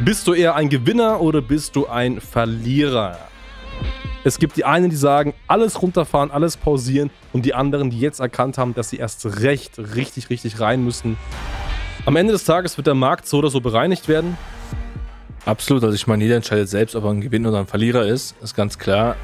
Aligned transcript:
Bist 0.00 0.26
du 0.26 0.34
eher 0.34 0.56
ein 0.56 0.70
Gewinner 0.70 1.20
oder 1.20 1.40
bist 1.40 1.76
du 1.76 1.86
ein 1.86 2.20
Verlierer? 2.20 3.16
Es 4.24 4.40
gibt 4.40 4.56
die 4.56 4.64
einen, 4.64 4.90
die 4.90 4.96
sagen, 4.96 5.34
alles 5.46 5.80
runterfahren, 5.80 6.32
alles 6.32 6.56
pausieren 6.56 7.10
und 7.32 7.44
die 7.46 7.54
anderen, 7.54 7.90
die 7.90 8.00
jetzt 8.00 8.18
erkannt 8.18 8.58
haben, 8.58 8.74
dass 8.74 8.90
sie 8.90 8.96
erst 8.96 9.24
recht, 9.42 9.78
richtig, 9.78 10.30
richtig 10.30 10.58
rein 10.58 10.82
müssen. 10.82 11.16
Am 12.06 12.16
Ende 12.16 12.32
des 12.32 12.42
Tages 12.42 12.76
wird 12.76 12.88
der 12.88 12.94
Markt 12.94 13.28
so 13.28 13.38
oder 13.38 13.50
so 13.50 13.60
bereinigt 13.60 14.08
werden. 14.08 14.36
Absolut, 15.46 15.84
also 15.84 15.94
ich 15.94 16.08
meine, 16.08 16.24
jeder 16.24 16.36
entscheidet 16.36 16.68
selbst, 16.68 16.96
ob 16.96 17.04
er 17.04 17.10
ein 17.10 17.20
Gewinner 17.20 17.50
oder 17.50 17.60
ein 17.60 17.68
Verlierer 17.68 18.04
ist, 18.04 18.34
ist 18.42 18.56
ganz 18.56 18.76
klar. 18.76 19.14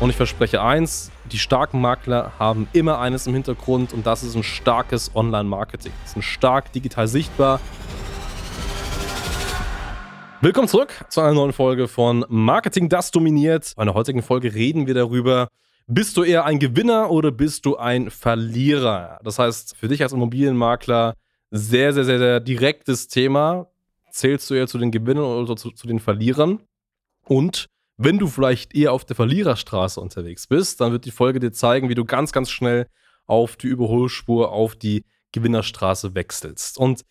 Und 0.00 0.08
ich 0.08 0.16
verspreche 0.16 0.62
eins, 0.62 1.10
die 1.30 1.38
starken 1.38 1.82
Makler 1.82 2.32
haben 2.38 2.68
immer 2.72 3.00
eines 3.00 3.26
im 3.26 3.34
Hintergrund 3.34 3.92
und 3.92 4.06
das 4.06 4.22
ist 4.22 4.34
ein 4.34 4.44
starkes 4.44 5.10
Online-Marketing. 5.14 5.92
Sie 6.04 6.12
sind 6.14 6.22
stark 6.22 6.72
digital 6.72 7.06
sichtbar, 7.06 7.60
Willkommen 10.42 10.68
zurück 10.68 10.92
zu 11.08 11.22
einer 11.22 11.32
neuen 11.32 11.54
Folge 11.54 11.88
von 11.88 12.24
Marketing, 12.28 12.90
das 12.90 13.10
dominiert. 13.10 13.72
In 13.78 13.86
der 13.86 13.94
heutigen 13.94 14.22
Folge 14.22 14.54
reden 14.54 14.86
wir 14.86 14.92
darüber, 14.92 15.48
bist 15.86 16.14
du 16.18 16.24
eher 16.24 16.44
ein 16.44 16.58
Gewinner 16.58 17.10
oder 17.10 17.32
bist 17.32 17.64
du 17.64 17.76
ein 17.78 18.10
Verlierer? 18.10 19.18
Das 19.24 19.38
heißt, 19.38 19.74
für 19.74 19.88
dich 19.88 20.02
als 20.02 20.12
Immobilienmakler 20.12 21.14
sehr, 21.50 21.94
sehr, 21.94 22.04
sehr, 22.04 22.18
sehr 22.18 22.40
direktes 22.40 23.08
Thema. 23.08 23.68
Zählst 24.10 24.50
du 24.50 24.54
eher 24.54 24.66
zu 24.66 24.76
den 24.76 24.90
Gewinnern 24.90 25.24
oder 25.24 25.56
zu, 25.56 25.70
zu 25.70 25.86
den 25.86 26.00
Verlierern? 26.00 26.60
Und 27.24 27.66
wenn 27.96 28.18
du 28.18 28.26
vielleicht 28.26 28.74
eher 28.74 28.92
auf 28.92 29.06
der 29.06 29.16
Verliererstraße 29.16 29.98
unterwegs 29.98 30.46
bist, 30.46 30.82
dann 30.82 30.92
wird 30.92 31.06
die 31.06 31.12
Folge 31.12 31.40
dir 31.40 31.52
zeigen, 31.52 31.88
wie 31.88 31.94
du 31.94 32.04
ganz, 32.04 32.32
ganz 32.32 32.50
schnell 32.50 32.88
auf 33.24 33.56
die 33.56 33.68
Überholspur, 33.68 34.52
auf 34.52 34.76
die 34.76 35.06
Gewinnerstraße 35.32 36.14
wechselst. 36.14 36.76
Und 36.76 37.06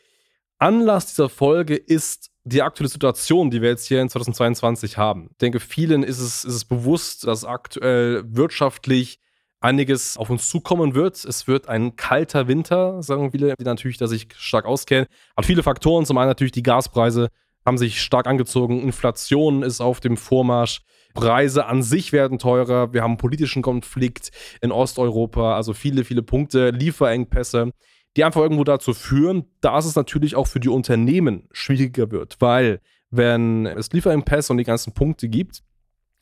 Anlass 0.59 1.08
dieser 1.08 1.30
Folge 1.30 1.76
ist 1.76 2.30
die 2.45 2.62
aktuelle 2.62 2.90
Situation, 2.90 3.49
die 3.49 3.62
wir 3.62 3.70
jetzt 3.70 3.88
hier 3.88 4.02
in 4.02 4.09
2022 4.09 4.98
haben. 4.98 5.30
Ich 5.31 5.38
denke, 5.38 5.59
vielen 5.59 6.03
ist 6.03 6.20
es, 6.20 6.45
ist 6.45 6.53
es 6.53 6.66
bewusst, 6.66 7.25
dass 7.25 7.44
aktuell 7.44 8.23
wirtschaftlich 8.28 9.20
einiges 9.61 10.16
auf 10.16 10.30
uns 10.30 10.47
zukommen 10.47 10.94
wird. 10.94 11.25
Es 11.25 11.47
wird 11.47 11.67
ein 11.67 11.95
kalter 11.95 12.47
Winter, 12.47 13.02
sagen 13.02 13.31
viele, 13.31 13.55
die 13.59 13.64
natürlich 13.64 13.97
da 13.97 14.05
sich 14.05 14.28
stark 14.38 14.66
auskennen. 14.66 15.08
Hat 15.36 15.45
viele 15.45 15.64
Faktoren. 15.64 16.05
Zum 16.05 16.20
einen 16.20 16.30
natürlich 16.30 16.52
die 16.52 16.61
Gaspreise 16.64 17.30
haben 17.66 17.80
sich 17.80 18.00
stark 18.00 18.28
angezogen. 18.28 18.80
Inflation 18.80 19.64
ist 19.64 19.81
auf 19.81 20.00
dem 20.00 20.16
Vormarsch. 20.16 20.81
Preise 21.16 21.66
an 21.66 21.81
sich 21.81 22.11
werden 22.11 22.38
teurer. 22.38 22.94
Wir 22.94 23.02
haben 23.02 23.17
politischen 23.17 23.64
Konflikt 23.64 24.30
in 24.61 24.72
Osteuropa. 24.72 25.55
Also 25.55 25.73
viele, 25.73 26.03
viele 26.03 26.22
Punkte, 26.22 26.70
Lieferengpässe 26.70 27.72
die 28.16 28.23
einfach 28.23 28.41
irgendwo 28.41 28.63
dazu 28.63 28.94
führen, 28.94 29.45
dass 29.61 29.85
es 29.85 29.95
natürlich 29.95 30.35
auch 30.35 30.47
für 30.47 30.59
die 30.59 30.69
Unternehmen 30.69 31.47
schwieriger 31.52 32.11
wird, 32.11 32.38
weil 32.39 32.80
wenn 33.11 33.66
es 33.66 33.91
Lieferengpässe 33.91 34.52
und 34.52 34.58
die 34.58 34.63
ganzen 34.63 34.94
Punkte 34.94 35.27
gibt, 35.27 35.63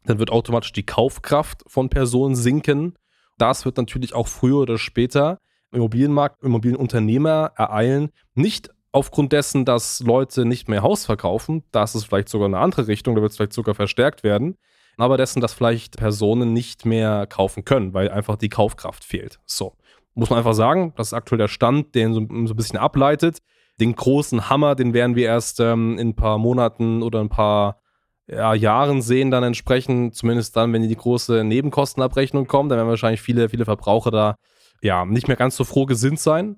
dann 0.05 0.19
wird 0.19 0.31
automatisch 0.31 0.73
die 0.73 0.85
Kaufkraft 0.85 1.63
von 1.67 1.89
Personen 1.89 2.35
sinken. 2.35 2.95
Das 3.37 3.65
wird 3.65 3.77
natürlich 3.77 4.13
auch 4.13 4.27
früher 4.27 4.57
oder 4.57 4.77
später 4.77 5.39
im 5.71 5.77
Immobilienmarkt, 5.77 6.43
Immobilienunternehmer 6.43 7.53
ereilen. 7.55 8.11
Nicht 8.35 8.69
aufgrund 8.91 9.31
dessen, 9.31 9.65
dass 9.65 10.01
Leute 10.01 10.45
nicht 10.45 10.67
mehr 10.69 10.83
Haus 10.83 11.05
verkaufen, 11.05 11.63
das 11.71 11.95
ist 11.95 12.05
vielleicht 12.05 12.29
sogar 12.29 12.47
eine 12.47 12.59
andere 12.59 12.87
Richtung, 12.87 13.15
da 13.15 13.21
wird 13.21 13.31
es 13.31 13.37
vielleicht 13.37 13.53
sogar 13.53 13.75
verstärkt 13.75 14.23
werden, 14.23 14.57
aber 14.97 15.17
dessen, 15.17 15.41
dass 15.41 15.53
vielleicht 15.53 15.97
Personen 15.97 16.53
nicht 16.53 16.85
mehr 16.85 17.25
kaufen 17.27 17.65
können, 17.65 17.93
weil 17.93 18.09
einfach 18.09 18.35
die 18.35 18.49
Kaufkraft 18.49 19.03
fehlt. 19.03 19.39
So. 19.45 19.75
Muss 20.15 20.29
man 20.29 20.37
einfach 20.37 20.53
sagen, 20.53 20.93
das 20.95 21.07
ist 21.07 21.13
aktuell 21.13 21.39
der 21.39 21.47
Stand, 21.47 21.95
den 21.95 22.13
so, 22.13 22.19
so 22.19 22.53
ein 22.53 22.55
bisschen 22.55 22.77
ableitet. 22.77 23.39
Den 23.79 23.95
großen 23.95 24.49
Hammer, 24.49 24.75
den 24.75 24.93
werden 24.93 25.15
wir 25.15 25.25
erst 25.25 25.59
ähm, 25.59 25.97
in 25.97 26.09
ein 26.09 26.15
paar 26.15 26.37
Monaten 26.37 27.01
oder 27.01 27.19
ein 27.19 27.29
paar 27.29 27.81
ja, 28.27 28.53
Jahren 28.53 29.01
sehen, 29.01 29.31
dann 29.31 29.43
entsprechend, 29.43 30.15
zumindest 30.15 30.55
dann, 30.55 30.71
wenn 30.71 30.87
die 30.87 30.95
große 30.95 31.43
Nebenkostenabrechnung 31.43 32.47
kommt, 32.47 32.71
dann 32.71 32.77
werden 32.77 32.89
wahrscheinlich 32.89 33.21
viele, 33.21 33.49
viele 33.49 33.65
Verbraucher 33.65 34.11
da 34.11 34.35
ja 34.81 35.05
nicht 35.05 35.27
mehr 35.27 35.37
ganz 35.37 35.55
so 35.55 35.63
froh 35.63 35.85
gesinnt 35.85 36.19
sein. 36.19 36.57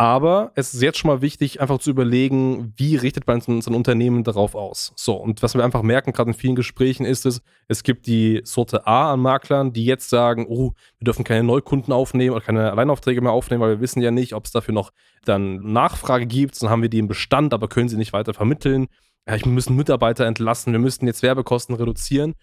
Aber 0.00 0.52
es 0.54 0.74
ist 0.74 0.80
jetzt 0.80 0.98
schon 0.98 1.08
mal 1.10 1.22
wichtig, 1.22 1.60
einfach 1.60 1.78
zu 1.78 1.90
überlegen, 1.90 2.72
wie 2.76 2.94
richtet 2.94 3.26
man 3.26 3.40
so 3.40 3.50
ein 3.50 3.74
Unternehmen 3.74 4.22
darauf 4.22 4.54
aus. 4.54 4.92
So, 4.94 5.14
und 5.14 5.42
was 5.42 5.56
wir 5.56 5.64
einfach 5.64 5.82
merken, 5.82 6.12
gerade 6.12 6.30
in 6.30 6.34
vielen 6.34 6.54
Gesprächen, 6.54 7.04
ist 7.04 7.26
es, 7.26 7.42
es 7.66 7.82
gibt 7.82 8.06
die 8.06 8.40
Sorte 8.44 8.86
A 8.86 9.12
an 9.12 9.18
Maklern, 9.18 9.72
die 9.72 9.84
jetzt 9.84 10.08
sagen, 10.08 10.46
oh, 10.48 10.72
wir 11.00 11.04
dürfen 11.04 11.24
keine 11.24 11.42
Neukunden 11.42 11.92
aufnehmen 11.92 12.36
oder 12.36 12.44
keine 12.44 12.70
Alleinaufträge 12.70 13.20
mehr 13.20 13.32
aufnehmen, 13.32 13.60
weil 13.60 13.70
wir 13.70 13.80
wissen 13.80 14.00
ja 14.00 14.12
nicht, 14.12 14.34
ob 14.34 14.44
es 14.44 14.52
dafür 14.52 14.72
noch 14.72 14.92
dann 15.24 15.72
Nachfrage 15.72 16.26
gibt. 16.26 16.62
Dann 16.62 16.70
haben 16.70 16.82
wir 16.82 16.90
die 16.90 17.00
im 17.00 17.08
Bestand, 17.08 17.52
aber 17.52 17.66
können 17.66 17.88
sie 17.88 17.96
nicht 17.96 18.12
weiter 18.12 18.34
vermitteln. 18.34 18.86
Ja, 19.28 19.36
wir 19.36 19.50
müssen 19.50 19.74
Mitarbeiter 19.74 20.26
entlassen, 20.26 20.72
wir 20.72 20.78
müssten 20.78 21.08
jetzt 21.08 21.24
Werbekosten 21.24 21.74
reduzieren. 21.74 22.34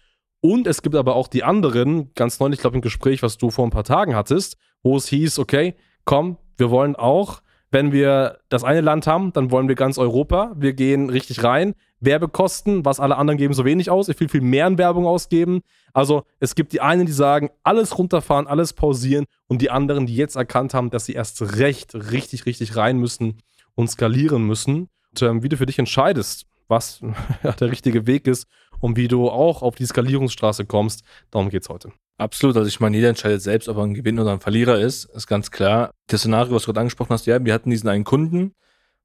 Und 0.42 0.66
es 0.66 0.82
gibt 0.82 0.94
aber 0.94 1.16
auch 1.16 1.26
die 1.26 1.42
anderen, 1.42 2.12
ganz 2.12 2.38
neulich, 2.38 2.58
ich 2.58 2.60
glaube, 2.60 2.76
im 2.76 2.82
Gespräch, 2.82 3.22
was 3.22 3.38
du 3.38 3.50
vor 3.50 3.66
ein 3.66 3.70
paar 3.70 3.82
Tagen 3.82 4.14
hattest, 4.14 4.58
wo 4.82 4.98
es 4.98 5.08
hieß, 5.08 5.38
okay, 5.38 5.74
komm, 6.04 6.36
wir 6.58 6.70
wollen 6.70 6.94
auch 6.96 7.40
wenn 7.70 7.92
wir 7.92 8.38
das 8.48 8.64
eine 8.64 8.80
Land 8.80 9.06
haben, 9.06 9.32
dann 9.32 9.50
wollen 9.50 9.68
wir 9.68 9.74
ganz 9.74 9.98
Europa. 9.98 10.52
Wir 10.56 10.72
gehen 10.72 11.10
richtig 11.10 11.42
rein. 11.42 11.74
Werbekosten, 12.00 12.84
was 12.84 13.00
alle 13.00 13.16
anderen 13.16 13.38
geben 13.38 13.54
so 13.54 13.64
wenig 13.64 13.90
aus. 13.90 14.08
Ich 14.08 14.20
will 14.20 14.28
viel 14.28 14.40
mehr 14.40 14.66
in 14.66 14.78
Werbung 14.78 15.06
ausgeben. 15.06 15.62
Also 15.92 16.24
es 16.38 16.54
gibt 16.54 16.72
die 16.72 16.80
einen, 16.80 17.06
die 17.06 17.12
sagen, 17.12 17.50
alles 17.62 17.98
runterfahren, 17.98 18.46
alles 18.46 18.72
pausieren 18.72 19.24
und 19.48 19.62
die 19.62 19.70
anderen, 19.70 20.06
die 20.06 20.14
jetzt 20.14 20.36
erkannt 20.36 20.74
haben, 20.74 20.90
dass 20.90 21.06
sie 21.06 21.14
erst 21.14 21.58
recht, 21.58 21.94
richtig, 21.94 22.46
richtig 22.46 22.76
rein 22.76 22.98
müssen 22.98 23.38
und 23.74 23.90
skalieren 23.90 24.46
müssen. 24.46 24.88
Und 25.10 25.22
ähm, 25.22 25.42
wie 25.42 25.48
du 25.48 25.56
für 25.56 25.66
dich 25.66 25.78
entscheidest, 25.78 26.46
was 26.68 27.00
der 27.60 27.70
richtige 27.70 28.06
Weg 28.06 28.26
ist 28.26 28.46
und 28.80 28.96
wie 28.96 29.08
du 29.08 29.28
auch 29.28 29.62
auf 29.62 29.74
die 29.74 29.86
Skalierungsstraße 29.86 30.66
kommst, 30.66 31.02
darum 31.30 31.48
geht 31.48 31.62
es 31.62 31.68
heute. 31.68 31.92
Absolut, 32.18 32.56
also 32.56 32.66
ich 32.66 32.80
meine, 32.80 32.96
jeder 32.96 33.10
entscheidet 33.10 33.42
selbst, 33.42 33.68
ob 33.68 33.76
er 33.76 33.82
ein 33.82 33.94
Gewinner 33.94 34.22
oder 34.22 34.32
ein 34.32 34.40
Verlierer 34.40 34.80
ist, 34.80 35.04
ist 35.04 35.26
ganz 35.26 35.50
klar. 35.50 35.90
Das 36.06 36.20
Szenario, 36.20 36.54
was 36.54 36.62
du 36.62 36.68
gerade 36.68 36.80
angesprochen 36.80 37.10
hast, 37.10 37.26
ja, 37.26 37.44
wir 37.44 37.52
hatten 37.52 37.70
diesen 37.70 37.88
einen 37.88 38.04
Kunden, 38.04 38.54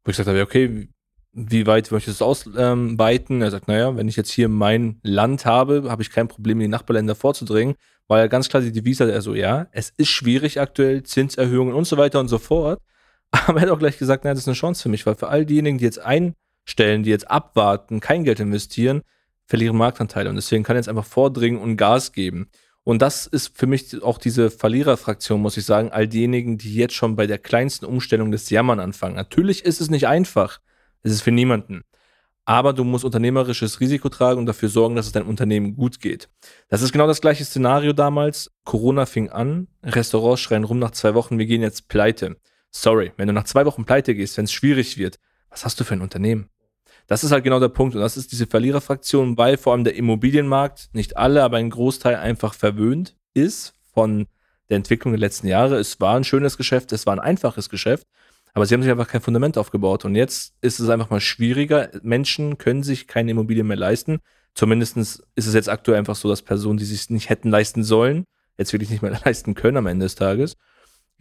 wo 0.04 0.12
ich 0.12 0.18
gesagt 0.18 0.30
habe, 0.30 0.42
okay, 0.42 0.88
wie 1.34 1.68
weit 1.68 1.92
möchtest 1.92 2.22
du 2.22 2.26
es 2.26 2.28
ausweiten? 2.28 3.42
Er 3.42 3.52
sagt, 3.52 3.68
naja, 3.68 3.96
wenn 3.96 4.08
ich 4.08 4.16
jetzt 4.16 4.32
hier 4.32 4.50
mein 4.50 5.00
Land 5.04 5.46
habe, 5.46 5.90
habe 5.90 6.02
ich 6.02 6.12
kein 6.12 6.28
Problem, 6.28 6.58
in 6.60 6.66
die 6.66 6.68
Nachbarländer 6.70 7.16
vorzudringen, 7.16 7.76
weil 8.08 8.22
er 8.22 8.30
ganz 8.30 8.50
klar 8.50 8.62
die 8.62 8.72
Devise 8.72 9.10
er 9.10 9.22
so, 9.22 9.34
ja, 9.34 9.68
es 9.72 9.94
ist 9.98 10.10
schwierig 10.10 10.60
aktuell, 10.60 11.04
Zinserhöhungen 11.04 11.74
und 11.74 11.86
so 11.86 11.98
weiter 11.98 12.20
und 12.20 12.28
so 12.28 12.38
fort. 12.38 12.80
Aber 13.32 13.60
er 13.60 13.64
hat 13.64 13.70
auch 13.70 13.80
gleich 13.80 13.98
gesagt, 13.98 14.24
naja, 14.24 14.34
das 14.34 14.44
ist 14.44 14.48
eine 14.48 14.56
Chance 14.56 14.84
für 14.84 14.90
mich, 14.90 15.06
weil 15.06 15.16
für 15.16 15.30
all 15.30 15.46
diejenigen, 15.46 15.78
die 15.78 15.86
jetzt 15.86 16.00
einstellen, 16.00 17.04
die 17.04 17.10
jetzt 17.10 17.30
abwarten, 17.30 18.02
kein 18.02 18.24
Geld 18.26 18.40
investieren, 18.42 19.02
verlieren 19.46 19.78
Marktanteile. 19.78 20.30
Und 20.30 20.36
deswegen 20.36 20.64
kann 20.64 20.76
er 20.76 20.80
jetzt 20.80 20.90
einfach 20.90 21.06
vordringen 21.06 21.62
und 21.62 21.78
Gas 21.78 22.12
geben. 22.12 22.50
Und 22.84 23.02
das 23.02 23.28
ist 23.28 23.58
für 23.58 23.68
mich 23.68 24.02
auch 24.02 24.18
diese 24.18 24.50
Verliererfraktion, 24.50 25.42
muss 25.42 25.58
ich 25.58 25.66
sagen, 25.66 25.92
all 25.92 26.08
diejenigen, 26.08 26.58
die 26.58 26.74
jetzt 26.74 26.96
schon 26.96 27.16
bei 27.16 27.28
der 27.28 27.38
kleinsten 27.38 27.86
Umstellung 27.86 28.32
des 28.32 28.50
Jammern 28.50 28.80
anfangen. 28.80 29.16
Natürlich 29.16 29.64
ist 29.66 29.82
es 29.82 29.90
nicht 29.90 30.08
einfach. 30.08 30.60
Es 31.04 31.12
ist 31.12 31.22
für 31.22 31.32
niemanden. 31.32 31.84
Aber 32.44 32.74
du 32.74 32.84
musst 32.84 33.06
unternehmerisches 33.06 33.80
Risiko 33.80 34.10
tragen 34.10 34.40
und 34.40 34.46
dafür 34.48 34.70
sorgen, 34.70 34.96
dass 34.96 35.06
es 35.06 35.12
deinem 35.12 35.30
Unternehmen 35.30 35.76
gut 35.76 36.00
geht. 36.00 36.28
Das 36.70 36.82
ist 36.82 36.92
genau 36.92 37.06
das 37.06 37.22
gleiche 37.22 37.46
Szenario 37.46 37.94
damals. 37.94 38.52
Corona 38.64 39.06
fing 39.06 39.30
an, 39.30 39.68
Restaurants 39.84 40.42
schreien 40.42 40.64
rum 40.64 40.80
nach 40.80 40.92
zwei 40.92 41.14
Wochen, 41.14 41.38
wir 41.38 41.46
gehen 41.46 41.62
jetzt 41.62 41.88
pleite. 41.88 42.38
Sorry, 42.72 43.12
wenn 43.18 43.28
du 43.28 43.34
nach 43.34 43.44
zwei 43.44 43.66
Wochen 43.66 43.86
pleite 43.86 44.16
gehst, 44.16 44.38
wenn 44.38 44.46
es 44.46 44.52
schwierig 44.52 44.98
wird, 44.98 45.20
was 45.50 45.66
hast 45.66 45.80
du 45.80 45.84
für 45.84 45.94
ein 45.94 46.02
Unternehmen? 46.02 46.50
Das 47.08 47.24
ist 47.24 47.32
halt 47.32 47.44
genau 47.44 47.60
der 47.60 47.70
Punkt. 47.70 47.96
Und 47.96 48.02
das 48.02 48.18
ist 48.18 48.32
diese 48.32 48.48
Verliererfraktion, 48.48 49.38
weil 49.38 49.58
vor 49.58 49.74
allem 49.74 49.84
der 49.84 49.96
Immobilienmarkt, 49.96 50.90
nicht 50.94 51.18
alle, 51.18 51.44
aber 51.44 51.58
ein 51.58 51.70
Großteil 51.70 52.16
einfach 52.16 52.54
verwöhnt 52.54 53.16
ist 53.34 53.74
von 53.94 54.28
der 54.70 54.78
Entwicklung 54.78 55.14
der 55.14 55.20
letzten 55.20 55.48
Jahre. 55.48 55.78
Es 55.78 56.00
war 56.00 56.16
ein 56.16 56.24
schönes 56.24 56.58
Geschäft, 56.58 56.92
es 56.92 57.06
war 57.06 57.14
ein 57.14 57.20
einfaches 57.20 57.70
Geschäft, 57.70 58.08
aber 58.54 58.66
sie 58.66 58.74
haben 58.74 58.82
sich 58.82 58.92
einfach 58.92 59.08
kein 59.08 59.22
Fundament 59.22 59.58
aufgebaut. 59.58 60.06
Und 60.06 60.16
jetzt 60.16 60.56
ist 60.62 60.80
es 60.80 60.90
einfach 60.90 61.10
mal 61.10 61.22
schwieriger. 61.22 61.90
Menschen 62.02 62.58
können 62.58 62.84
sich 62.84 63.08
keine 63.08 63.32
Immobilien 63.32 63.68
mehr 63.68 63.78
leisten. 63.78 64.20
Zumindest 64.54 64.98
ist 64.98 65.24
es 65.36 65.54
jetzt 65.54 65.70
aktuell 65.70 65.98
einfach 65.98 66.16
so, 66.16 66.30
dass 66.30 66.42
Personen, 66.42 66.78
die 66.78 66.86
sich 66.86 67.10
nicht 67.10 67.30
hätten 67.30 67.50
leisten 67.50 67.84
sollen, 67.84 68.26
jetzt 68.58 68.74
wirklich 68.74 68.90
nicht 68.90 69.02
mehr 69.02 69.20
leisten 69.26 69.54
können 69.54 69.78
am 69.78 69.88
Ende 69.88 70.06
des 70.06 70.16
Tages. 70.16 70.56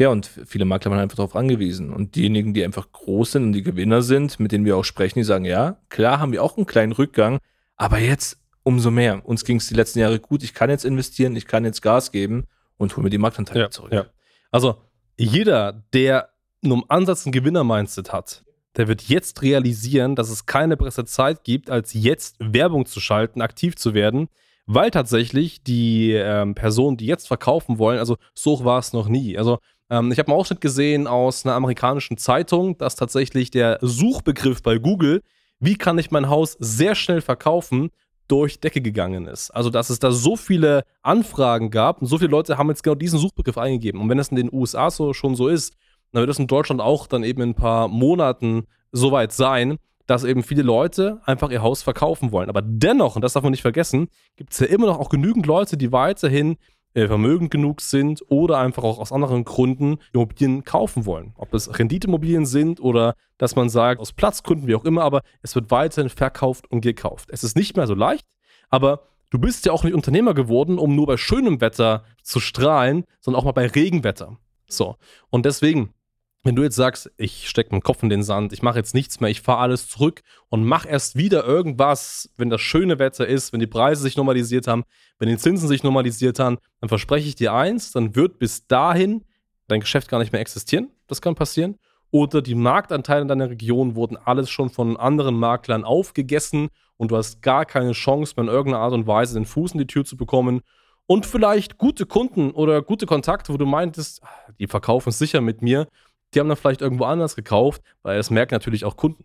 Ja, 0.00 0.08
und 0.08 0.31
viele 0.47 0.64
Makler 0.64 0.91
waren 0.91 1.00
einfach 1.00 1.19
darauf 1.19 1.37
angewiesen. 1.37 1.93
Und 1.93 2.14
diejenigen, 2.14 2.55
die 2.55 2.64
einfach 2.64 2.91
groß 2.91 3.32
sind 3.32 3.44
und 3.44 3.52
die 3.52 3.62
Gewinner 3.62 4.00
sind, 4.00 4.41
mit 4.41 4.50
denen 4.50 4.64
wir 4.64 4.79
auch 4.79 4.85
sprechen, 4.85 5.19
die 5.19 5.25
sagen, 5.25 5.44
ja, 5.44 5.76
klar 5.91 6.20
haben 6.20 6.32
wir 6.32 6.43
auch 6.43 6.56
einen 6.56 6.64
kleinen 6.64 6.93
Rückgang, 6.93 7.38
aber 7.76 7.99
jetzt 7.99 8.38
umso 8.62 8.91
mehr. 8.91 9.20
Uns 9.26 9.44
ging 9.44 9.58
es 9.58 9.67
die 9.67 9.75
letzten 9.75 9.99
Jahre 9.99 10.19
gut, 10.19 10.43
ich 10.43 10.55
kann 10.55 10.70
jetzt 10.70 10.87
investieren, 10.87 11.37
ich 11.37 11.44
kann 11.44 11.67
jetzt 11.67 11.82
Gas 11.82 12.12
geben 12.12 12.47
und 12.79 12.97
hole 12.97 13.05
mir 13.05 13.11
die 13.11 13.19
Marktanteile 13.19 13.61
ja, 13.61 13.70
zurück. 13.70 13.93
Ja. 13.93 14.06
Also 14.50 14.76
jeder, 15.19 15.85
der 15.93 16.31
nur 16.62 16.79
im 16.79 16.85
Ansatz 16.88 17.26
ein 17.26 17.32
Gewinner-Mindset 17.32 18.11
hat, 18.11 18.43
der 18.79 18.88
wird 18.88 19.02
jetzt 19.02 19.43
realisieren, 19.43 20.17
dass 20.17 20.31
es 20.31 20.47
keine 20.47 20.79
bessere 20.79 21.05
Zeit 21.05 21.44
gibt, 21.44 21.69
als 21.69 21.93
jetzt 21.93 22.37
Werbung 22.38 22.87
zu 22.87 23.00
schalten, 23.00 23.43
aktiv 23.43 23.76
zu 23.76 23.93
werden, 23.93 24.29
weil 24.64 24.91
tatsächlich 24.91 25.62
die 25.62 26.12
ähm, 26.12 26.55
Personen, 26.55 26.97
die 26.97 27.05
jetzt 27.05 27.29
verkaufen 27.29 27.79
wollen, 27.79 27.99
also 27.99 28.17
so 28.35 28.64
war 28.64 28.79
es 28.79 28.94
noch 28.94 29.08
nie. 29.08 29.37
Also 29.37 29.58
ähm, 29.90 30.12
ich 30.12 30.19
habe 30.19 30.28
einen 30.28 30.38
Ausschnitt 30.38 30.60
gesehen 30.60 31.06
aus 31.06 31.44
einer 31.44 31.54
amerikanischen 31.54 32.16
Zeitung, 32.16 32.78
dass 32.78 32.96
tatsächlich 32.96 33.50
der 33.50 33.78
Suchbegriff 33.82 34.62
bei 34.62 34.78
Google 34.78 35.22
wie 35.60 35.76
kann 35.76 35.98
ich 35.98 36.10
mein 36.10 36.28
Haus 36.28 36.56
sehr 36.58 36.94
schnell 36.94 37.20
verkaufen, 37.20 37.90
durch 38.28 38.60
Decke 38.60 38.81
gegangen 38.81 39.26
ist. 39.26 39.50
Also, 39.50 39.70
dass 39.70 39.90
es 39.90 39.98
da 39.98 40.12
so 40.12 40.37
viele 40.37 40.84
Anfragen 41.02 41.70
gab 41.70 42.00
und 42.00 42.06
so 42.06 42.16
viele 42.16 42.31
Leute 42.31 42.58
haben 42.58 42.69
jetzt 42.69 42.82
genau 42.82 42.94
diesen 42.94 43.19
Suchbegriff 43.19 43.58
eingegeben. 43.58 44.00
Und 44.00 44.08
wenn 44.08 44.20
es 44.20 44.28
in 44.28 44.37
den 44.37 44.52
USA 44.52 44.90
so 44.90 45.12
schon 45.12 45.34
so 45.34 45.48
ist, 45.48 45.75
dann 46.12 46.20
wird 46.20 46.31
es 46.31 46.38
in 46.38 46.46
Deutschland 46.46 46.81
auch 46.81 47.08
dann 47.08 47.25
eben 47.25 47.42
in 47.42 47.50
ein 47.50 47.54
paar 47.54 47.88
Monaten 47.88 48.66
soweit 48.92 49.32
sein, 49.32 49.78
dass 50.06 50.25
eben 50.25 50.44
viele 50.44 50.62
Leute 50.62 51.20
einfach 51.25 51.50
ihr 51.50 51.62
Haus 51.62 51.82
verkaufen 51.82 52.31
wollen. 52.31 52.48
Aber 52.48 52.62
dennoch, 52.62 53.16
und 53.16 53.22
das 53.22 53.32
darf 53.32 53.42
man 53.42 53.50
nicht 53.50 53.62
vergessen, 53.62 54.08
gibt 54.37 54.52
es 54.52 54.60
ja 54.60 54.66
immer 54.66 54.87
noch 54.87 54.98
auch 54.98 55.08
genügend 55.08 55.46
Leute, 55.46 55.76
die 55.76 55.90
weiterhin 55.90 56.56
vermögend 56.94 57.50
genug 57.50 57.81
sind 57.81 58.22
oder 58.28 58.58
einfach 58.58 58.82
auch 58.82 58.98
aus 58.98 59.12
anderen 59.12 59.44
Gründen 59.44 59.98
Immobilien 60.12 60.64
kaufen 60.64 61.06
wollen. 61.06 61.34
Ob 61.37 61.54
es 61.54 61.78
Renditeimmobilien 61.78 62.46
sind 62.46 62.81
oder 62.81 63.14
dass 63.38 63.56
man 63.56 63.69
sagt, 63.69 64.00
aus 64.00 64.12
Platzgründen, 64.12 64.66
wie 64.66 64.75
auch 64.75 64.84
immer, 64.84 65.02
aber 65.02 65.22
es 65.42 65.54
wird 65.54 65.70
weiterhin 65.70 66.10
verkauft 66.10 66.70
und 66.70 66.81
gekauft. 66.81 67.28
Es 67.31 67.44
ist 67.44 67.56
nicht 67.56 67.76
mehr 67.76 67.87
so 67.87 67.94
leicht, 67.94 68.26
aber 68.69 69.06
du 69.31 69.38
bist 69.38 69.66
ja 69.66 69.72
auch 69.72 69.84
nicht 69.84 69.94
Unternehmer 69.94 70.34
geworden, 70.34 70.78
um 70.78 70.94
nur 70.94 71.06
bei 71.06 71.16
schönem 71.16 71.60
Wetter 71.60 72.04
zu 72.22 72.40
strahlen, 72.40 73.04
sondern 73.20 73.40
auch 73.40 73.44
mal 73.44 73.52
bei 73.52 73.66
Regenwetter. 73.66 74.37
So. 74.69 74.96
Und 75.31 75.46
deswegen, 75.46 75.94
wenn 76.42 76.56
du 76.56 76.62
jetzt 76.62 76.76
sagst, 76.76 77.10
ich 77.19 77.48
stecke 77.48 77.70
meinen 77.70 77.82
Kopf 77.82 78.02
in 78.02 78.08
den 78.08 78.22
Sand, 78.22 78.52
ich 78.52 78.62
mache 78.62 78.78
jetzt 78.78 78.94
nichts 78.94 79.20
mehr, 79.20 79.28
ich 79.28 79.42
fahre 79.42 79.60
alles 79.60 79.88
zurück 79.88 80.22
und 80.48 80.64
mache 80.64 80.88
erst 80.88 81.16
wieder 81.16 81.44
irgendwas, 81.44 82.31
wenn 82.37 82.48
das 82.48 82.62
schöne 82.62 82.98
Wetter 82.98 83.26
ist, 83.26 83.52
wenn 83.52 83.60
die 83.60 83.66
Preise 83.66 84.02
sich 84.02 84.16
normalisiert 84.16 84.66
haben, 84.66 84.84
wenn 85.19 85.28
die 85.28 85.37
Zinsen 85.37 85.69
sich 85.69 85.82
normalisiert 85.82 86.38
haben, 86.38 86.58
dann 86.81 86.88
verspreche 86.88 87.28
ich 87.28 87.34
dir 87.34 87.52
eins, 87.52 87.92
dann 87.92 88.16
wird 88.16 88.38
bis 88.38 88.66
dahin 88.66 89.25
dein 89.69 89.81
Geschäft 89.81 90.08
gar 90.08 90.19
nicht 90.19 90.32
mehr 90.32 90.40
existieren. 90.40 90.88
Das 91.06 91.20
kann 91.20 91.34
passieren. 91.34 91.76
Oder 92.10 92.42
die 92.42 92.56
Marktanteile 92.56 93.22
in 93.22 93.28
deiner 93.28 93.50
Region 93.50 93.94
wurden 93.94 94.16
alles 94.16 94.50
schon 94.50 94.70
von 94.70 94.96
anderen 94.96 95.37
Maklern 95.37 95.84
aufgegessen 95.84 96.70
und 96.96 97.10
du 97.10 97.16
hast 97.16 97.40
gar 97.40 97.64
keine 97.64 97.92
Chance 97.92 98.34
mehr 98.37 98.44
in 98.44 98.50
irgendeiner 98.50 98.82
Art 98.82 98.92
und 98.92 99.06
Weise 99.06 99.34
den 99.34 99.44
Fuß 99.44 99.72
in 99.72 99.78
die 99.78 99.87
Tür 99.87 100.04
zu 100.04 100.16
bekommen. 100.16 100.62
Und 101.06 101.26
vielleicht 101.26 101.78
gute 101.78 102.06
Kunden 102.06 102.50
oder 102.50 102.82
gute 102.82 103.06
Kontakte, 103.06 103.52
wo 103.52 103.56
du 103.56 103.66
meintest, 103.66 104.22
ah, 104.22 104.52
die 104.58 104.66
verkaufen 104.66 105.10
es 105.10 105.19
sicher 105.19 105.40
mit 105.40 105.62
mir 105.62 105.87
die 106.32 106.40
haben 106.40 106.48
dann 106.48 106.56
vielleicht 106.56 106.80
irgendwo 106.80 107.04
anders 107.04 107.36
gekauft, 107.36 107.82
weil 108.02 108.16
das 108.16 108.30
merken 108.30 108.54
natürlich 108.54 108.84
auch 108.84 108.96
Kunden. 108.96 109.24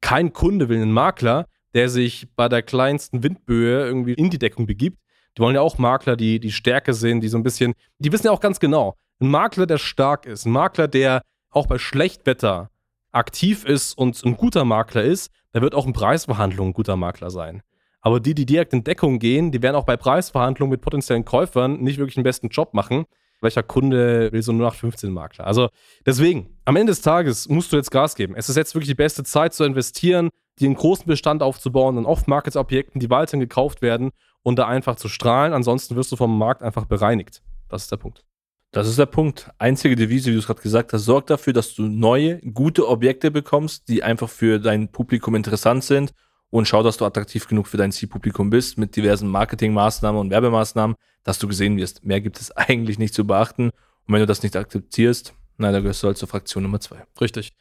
Kein 0.00 0.32
Kunde 0.32 0.68
will 0.68 0.80
einen 0.80 0.92
Makler, 0.92 1.46
der 1.74 1.88
sich 1.88 2.28
bei 2.36 2.48
der 2.48 2.62
kleinsten 2.62 3.22
Windböe 3.22 3.84
irgendwie 3.84 4.14
in 4.14 4.30
die 4.30 4.38
Deckung 4.38 4.66
begibt. 4.66 4.98
Die 5.36 5.42
wollen 5.42 5.54
ja 5.54 5.60
auch 5.60 5.78
Makler, 5.78 6.16
die 6.16 6.40
die 6.40 6.52
Stärke 6.52 6.94
sind, 6.94 7.20
die 7.20 7.28
so 7.28 7.36
ein 7.36 7.42
bisschen, 7.42 7.74
die 7.98 8.12
wissen 8.12 8.26
ja 8.26 8.32
auch 8.32 8.40
ganz 8.40 8.60
genau, 8.60 8.96
ein 9.20 9.28
Makler, 9.28 9.66
der 9.66 9.78
stark 9.78 10.26
ist, 10.26 10.46
ein 10.46 10.52
Makler, 10.52 10.88
der 10.88 11.22
auch 11.50 11.66
bei 11.66 11.78
Schlechtwetter 11.78 12.70
aktiv 13.12 13.64
ist 13.64 13.96
und 13.96 14.22
ein 14.24 14.36
guter 14.36 14.64
Makler 14.64 15.02
ist, 15.02 15.30
der 15.54 15.62
wird 15.62 15.74
auch 15.74 15.86
in 15.86 15.92
Preisverhandlungen 15.92 16.70
ein 16.70 16.74
guter 16.74 16.96
Makler 16.96 17.30
sein. 17.30 17.62
Aber 18.00 18.20
die, 18.20 18.34
die 18.34 18.46
direkt 18.46 18.72
in 18.72 18.84
Deckung 18.84 19.18
gehen, 19.18 19.50
die 19.50 19.60
werden 19.60 19.76
auch 19.76 19.84
bei 19.84 19.96
Preisverhandlungen 19.96 20.70
mit 20.70 20.80
potenziellen 20.80 21.24
Käufern 21.24 21.80
nicht 21.80 21.98
wirklich 21.98 22.14
den 22.14 22.24
besten 22.24 22.48
Job 22.48 22.74
machen, 22.74 23.06
welcher 23.40 23.62
Kunde 23.62 24.32
will 24.32 24.42
so 24.42 24.52
nur 24.52 24.66
nach 24.66 24.74
15 24.74 25.12
Makler? 25.12 25.46
Also 25.46 25.68
deswegen, 26.06 26.56
am 26.64 26.76
Ende 26.76 26.90
des 26.90 27.00
Tages 27.00 27.48
musst 27.48 27.72
du 27.72 27.76
jetzt 27.76 27.90
Gas 27.90 28.14
geben. 28.14 28.34
Es 28.36 28.48
ist 28.48 28.56
jetzt 28.56 28.74
wirklich 28.74 28.88
die 28.88 28.94
beste 28.94 29.24
Zeit 29.24 29.54
zu 29.54 29.64
investieren, 29.64 30.30
dir 30.58 30.66
einen 30.66 30.74
großen 30.74 31.06
Bestand 31.06 31.42
aufzubauen, 31.42 31.98
an 31.98 32.06
Off-Market-Objekten, 32.06 33.00
die 33.00 33.10
weiterhin 33.10 33.40
gekauft 33.40 33.82
werden 33.82 34.10
und 34.42 34.58
da 34.58 34.66
einfach 34.66 34.96
zu 34.96 35.08
strahlen. 35.08 35.52
Ansonsten 35.52 35.96
wirst 35.96 36.10
du 36.12 36.16
vom 36.16 36.36
Markt 36.36 36.62
einfach 36.62 36.86
bereinigt. 36.86 37.42
Das 37.68 37.82
ist 37.82 37.92
der 37.92 37.96
Punkt. 37.96 38.24
Das 38.72 38.86
ist 38.86 38.98
der 38.98 39.06
Punkt. 39.06 39.50
Einzige 39.58 39.96
Devise, 39.96 40.28
wie 40.28 40.34
du 40.34 40.40
es 40.40 40.46
gerade 40.46 40.60
gesagt 40.60 40.92
hast, 40.92 41.04
sorg 41.04 41.26
dafür, 41.26 41.52
dass 41.52 41.74
du 41.74 41.82
neue, 41.84 42.38
gute 42.40 42.86
Objekte 42.86 43.30
bekommst, 43.30 43.88
die 43.88 44.02
einfach 44.02 44.28
für 44.28 44.58
dein 44.58 44.90
Publikum 44.92 45.34
interessant 45.34 45.84
sind 45.84 46.12
und 46.50 46.66
schau, 46.66 46.82
dass 46.82 46.96
du 46.96 47.04
attraktiv 47.04 47.46
genug 47.46 47.66
für 47.66 47.76
dein 47.76 47.92
Zielpublikum 47.92 48.50
bist 48.50 48.78
mit 48.78 48.96
diversen 48.96 49.28
Marketingmaßnahmen 49.28 50.20
und 50.20 50.30
Werbemaßnahmen, 50.30 50.96
dass 51.24 51.38
du 51.38 51.48
gesehen 51.48 51.76
wirst. 51.76 52.04
Mehr 52.04 52.20
gibt 52.20 52.40
es 52.40 52.50
eigentlich 52.56 52.98
nicht 52.98 53.14
zu 53.14 53.26
beachten. 53.26 53.70
Und 53.70 54.14
wenn 54.14 54.20
du 54.20 54.26
das 54.26 54.42
nicht 54.42 54.56
akzeptierst, 54.56 55.34
na, 55.58 55.72
dann 55.72 55.82
gehörst 55.82 56.02
du 56.02 56.06
halt 56.06 56.16
zur 56.16 56.28
Fraktion 56.28 56.62
Nummer 56.62 56.80
zwei. 56.80 57.04
Richtig. 57.20 57.52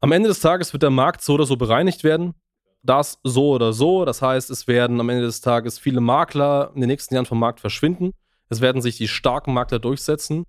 Am 0.00 0.12
Ende 0.12 0.28
des 0.28 0.40
Tages 0.40 0.72
wird 0.72 0.84
der 0.84 0.90
Markt 0.90 1.22
so 1.22 1.34
oder 1.34 1.44
so 1.44 1.56
bereinigt 1.56 2.04
werden. 2.04 2.34
Das 2.82 3.18
so 3.24 3.50
oder 3.50 3.72
so. 3.72 4.04
Das 4.04 4.22
heißt, 4.22 4.50
es 4.50 4.68
werden 4.68 5.00
am 5.00 5.08
Ende 5.08 5.24
des 5.24 5.40
Tages 5.40 5.78
viele 5.78 6.00
Makler 6.00 6.70
in 6.74 6.80
den 6.80 6.88
nächsten 6.88 7.14
Jahren 7.14 7.26
vom 7.26 7.40
Markt 7.40 7.60
verschwinden. 7.60 8.12
Es 8.48 8.60
werden 8.60 8.80
sich 8.80 8.96
die 8.96 9.08
starken 9.08 9.52
Makler 9.52 9.80
durchsetzen. 9.80 10.44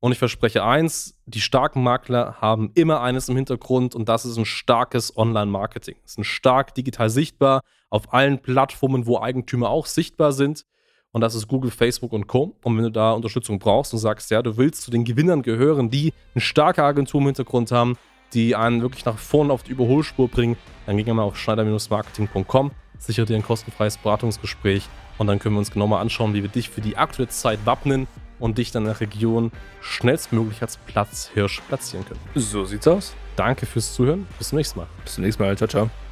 Und 0.00 0.12
ich 0.12 0.18
verspreche 0.18 0.64
eins, 0.64 1.18
die 1.26 1.40
starken 1.40 1.82
Makler 1.82 2.36
haben 2.40 2.70
immer 2.74 3.00
eines 3.00 3.28
im 3.28 3.36
Hintergrund 3.36 3.96
und 3.96 4.08
das 4.08 4.24
ist 4.24 4.36
ein 4.36 4.44
starkes 4.44 5.16
Online-Marketing. 5.16 5.96
Es 6.04 6.14
sind 6.14 6.24
stark 6.24 6.74
digital 6.74 7.10
sichtbar 7.10 7.62
auf 7.90 8.12
allen 8.12 8.38
Plattformen, 8.38 9.06
wo 9.06 9.18
Eigentümer 9.18 9.70
auch 9.70 9.86
sichtbar 9.86 10.32
sind. 10.32 10.64
Und 11.10 11.22
das 11.22 11.34
ist 11.34 11.48
Google, 11.48 11.70
Facebook 11.70 12.12
und 12.12 12.28
Co. 12.28 12.56
Und 12.62 12.76
wenn 12.76 12.84
du 12.84 12.92
da 12.92 13.12
Unterstützung 13.12 13.58
brauchst 13.58 13.92
und 13.92 13.98
sagst, 13.98 14.30
ja, 14.30 14.40
du 14.42 14.56
willst 14.56 14.82
zu 14.82 14.90
den 14.90 15.04
Gewinnern 15.04 15.42
gehören, 15.42 15.90
die 15.90 16.12
eine 16.34 16.42
starke 16.42 16.84
Agentur 16.84 17.20
im 17.20 17.26
Hintergrund 17.26 17.72
haben, 17.72 17.96
die 18.34 18.54
einen 18.54 18.82
wirklich 18.82 19.04
nach 19.04 19.18
vorne 19.18 19.52
auf 19.52 19.62
die 19.64 19.72
Überholspur 19.72 20.28
bringen, 20.28 20.56
dann 20.86 20.96
geh 20.96 21.12
mal 21.12 21.22
auf 21.22 21.36
schneider-marketing.com, 21.38 22.70
sichere 22.98 23.26
dir 23.26 23.36
ein 23.36 23.42
kostenfreies 23.42 23.96
Beratungsgespräch 23.96 24.86
und 25.16 25.26
dann 25.26 25.38
können 25.38 25.54
wir 25.54 25.60
uns 25.60 25.70
genau 25.70 25.86
mal 25.86 26.00
anschauen, 26.00 26.34
wie 26.34 26.42
wir 26.42 26.50
dich 26.50 26.68
für 26.68 26.82
die 26.82 26.98
aktuelle 26.98 27.30
Zeit 27.30 27.58
wappnen 27.64 28.06
und 28.38 28.58
dich 28.58 28.70
dann 28.70 28.82
in 28.84 28.88
der 28.88 29.00
Region 29.00 29.52
schnellstmöglich 29.80 30.62
als 30.62 30.76
Platzhirsch 30.76 31.60
platzieren 31.68 32.04
können. 32.06 32.20
So 32.34 32.64
sieht's 32.64 32.86
aus. 32.86 33.14
Danke 33.36 33.66
fürs 33.66 33.94
Zuhören. 33.94 34.26
Bis 34.38 34.48
zum 34.48 34.58
nächsten 34.58 34.78
Mal. 34.80 34.88
Bis 35.04 35.14
zum 35.14 35.24
nächsten 35.24 35.42
Mal. 35.42 35.56
Ciao, 35.56 35.68
ciao. 35.68 36.07